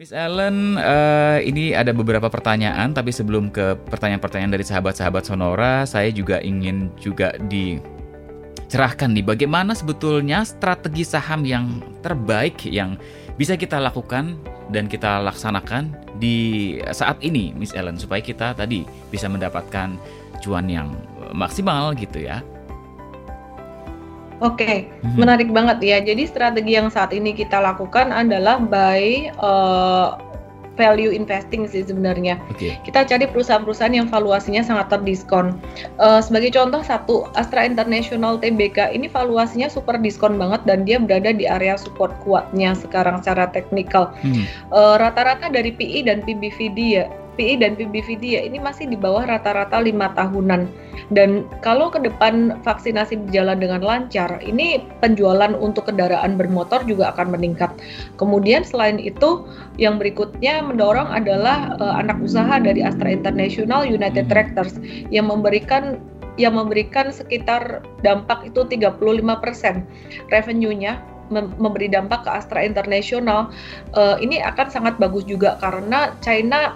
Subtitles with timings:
[0.00, 6.08] Miss Ellen, eee, ini ada beberapa pertanyaan, tapi sebelum ke pertanyaan-pertanyaan dari sahabat-sahabat Sonora, saya
[6.08, 12.96] juga ingin juga dicerahkan nih, bagaimana sebetulnya strategi saham yang terbaik yang
[13.36, 14.40] bisa kita lakukan
[14.72, 19.92] dan kita laksanakan di saat ini, Miss Ellen, supaya kita tadi bisa mendapatkan
[20.40, 20.88] cuan yang,
[21.36, 22.40] maksimal gitu ya?
[24.40, 25.18] Oke, Mhm.
[25.18, 25.98] menarik banget ya.
[26.00, 30.08] Jadi strategi yang saat ini kita lakukan adalah buy, eee,
[30.72, 32.40] value investing sih sebenarnya.
[32.48, 32.72] Oke.
[32.80, 35.60] Kita cari perusahaan-perusahaan yang valuasinya sangat terdiskon.
[36.00, 41.28] Eee, sebagai contoh satu, Astra International Tbk ini valuasinya super diskon banget dan dia berada
[41.36, 44.16] di area support kuatnya sekarang secara teknikal.
[44.24, 44.44] Mhm.
[44.72, 47.04] Eee, rata-rata dari PI dan PBV dia
[47.36, 50.68] PI dan PBV dia ini masih di bawah rata-rata 5 tahunan.
[51.12, 57.32] Dan kalau ke depan vaksinasi berjalan dengan lancar, ini penjualan untuk kendaraan bermotor juga akan
[57.32, 57.72] meningkat.
[58.20, 59.44] Kemudian selain itu,
[59.80, 64.32] yang berikutnya mendorong adalah, eee, anak usaha dari Astra International, United Mhm.
[64.32, 64.74] Tractors
[65.08, 66.00] yang memberikan
[66.40, 69.84] yang memberikan sekitar dampak itu 35%
[70.32, 70.96] revenue-nya
[71.28, 73.52] mem memberi dampak ke Astra International.
[73.92, 76.72] Eee, ini akan sangat bagus juga karena China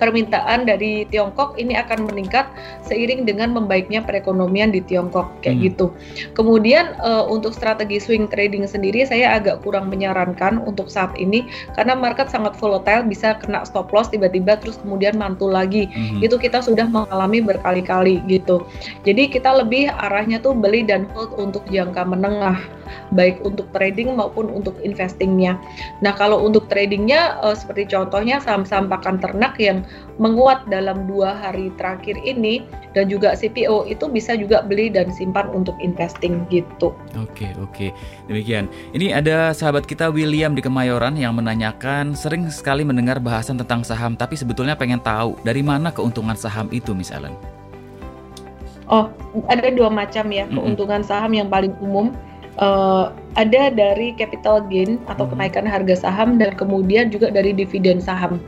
[0.00, 2.50] permintaan dari Tiongkok ini akan meningkat
[2.84, 5.66] seiring dengan membaiknya perekonomian di Tiongkok, kayak Mmm.
[5.70, 5.86] gitu.
[6.34, 11.46] Kemudian, eee, untuk strategi swing trading sendiri saya agak kurang menyarankan untuk saat ini,
[11.78, 15.86] karena market sangat volatile, bisa kena stop loss tiba-tiba terus kemudian mantul lagi.
[15.92, 16.24] Mhm.
[16.24, 18.66] Itu kita sudah mengalami berkali-kali gitu.
[19.06, 22.58] Jadi kita lebih arahnya tuh beli dan hold untuk jangka menengah,
[23.14, 25.56] baik untuk trading maupun untuk investing-nya.
[26.02, 29.83] Nah, kalau untuk trading-nya, eee, seperti contohnya saham-saham pakan ternak yang
[30.16, 32.62] menguat dalam 2 hari terakhir ini
[32.94, 36.94] dan juga CPO itu bisa juga beli dan simpan untuk investing gitu.
[37.18, 37.90] Oke oke,
[38.30, 38.70] demikian.
[38.94, 44.14] Ini ada sahabat kita William di Kemayoran yang menanyakan, sering sekali mendengar bahasan tentang saham,
[44.14, 47.34] tapi sebetulnya pengen tahu dari mana keuntungan saham itu, Miss Ellen?
[48.86, 49.08] Oh,
[49.48, 52.12] ada 2 macam ya keuntungan saham yang paling umum,
[52.58, 53.04] eee,
[53.34, 55.30] ada dari capital gain atau Mhm.
[55.34, 58.38] kenaikan harga saham dan kemudian juga dari dividen saham.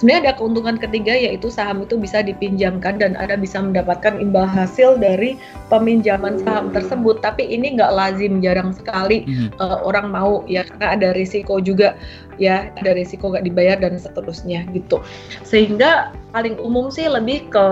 [0.00, 4.96] Sebenarnya ada keuntungan ketiga yaitu saham itu bisa dipinjamkan dan Anda bisa mendapatkan imbal hasil
[4.96, 5.36] dari
[5.68, 9.28] peminjaman saham tersebut, tapi ini nggak lazim, jarang sekali,
[9.60, 11.92] eee, orang mau ya karena ada risiko juga
[12.40, 15.04] ya, ada risiko nggak dibayar dan seterusnya gitu.
[15.44, 17.66] Sehingga paling umum sih lebih ke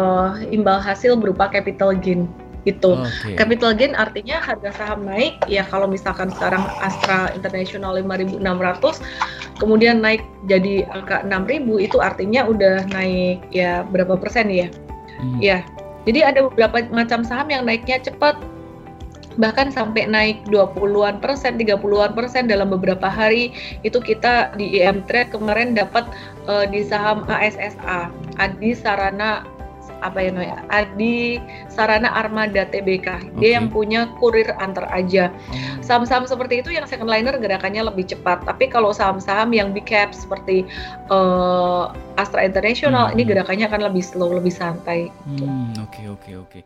[0.52, 2.28] imbal hasil berupa capital gain
[2.68, 3.00] gitu.
[3.00, 3.32] Oke.
[3.40, 9.00] Capital gain artinya harga saham naik, ya kalau misalkan sekarang Astra International 5.600
[9.58, 14.68] kemudian naik jadi angka 6.000 itu artinya udah naik ya berapa persen ya?
[15.18, 15.40] Mhm.
[15.40, 15.58] Ya.
[16.06, 18.38] Jadi ada beberapa macam saham yang naiknya cepat,
[19.36, 23.52] bahkan sampai naik 20-an persen, 30-an persen dalam beberapa hari.
[23.84, 26.08] Itu kita di IM Trade kemarin dapat,
[26.48, 28.08] eee, di saham ASSA,
[28.40, 29.44] Adi Sarana
[30.04, 33.38] apa ya namanya, Adi Sarana Armada Tbk.
[33.40, 35.30] Dia yang punya kurir antar aja.
[35.50, 35.54] Oh.
[35.82, 40.68] Saham-saham seperti itu yang secondliner gerakannya lebih cepat, tapi kalau saham-saham yang big cap seperti,
[41.08, 41.84] eee,
[42.18, 43.30] Astra International ini Mhm.
[43.30, 45.08] gerakannya akan lebih slow, lebih santai.
[45.24, 46.60] Mmm, oke oke oke.